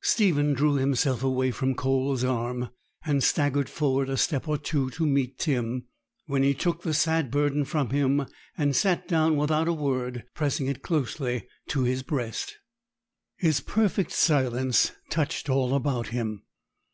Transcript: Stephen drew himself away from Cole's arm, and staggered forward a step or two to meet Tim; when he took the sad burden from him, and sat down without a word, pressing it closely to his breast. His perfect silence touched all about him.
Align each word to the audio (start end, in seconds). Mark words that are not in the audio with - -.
Stephen 0.00 0.54
drew 0.54 0.76
himself 0.76 1.22
away 1.22 1.50
from 1.50 1.74
Cole's 1.74 2.24
arm, 2.24 2.70
and 3.04 3.22
staggered 3.22 3.68
forward 3.68 4.08
a 4.08 4.16
step 4.16 4.48
or 4.48 4.56
two 4.56 4.88
to 4.88 5.04
meet 5.04 5.38
Tim; 5.38 5.84
when 6.24 6.42
he 6.42 6.54
took 6.54 6.80
the 6.80 6.94
sad 6.94 7.30
burden 7.30 7.66
from 7.66 7.90
him, 7.90 8.24
and 8.56 8.74
sat 8.74 9.06
down 9.06 9.36
without 9.36 9.68
a 9.68 9.74
word, 9.74 10.24
pressing 10.34 10.68
it 10.68 10.80
closely 10.80 11.46
to 11.66 11.82
his 11.82 12.02
breast. 12.02 12.56
His 13.36 13.60
perfect 13.60 14.12
silence 14.12 14.92
touched 15.10 15.50
all 15.50 15.74
about 15.74 16.06
him. 16.08 16.44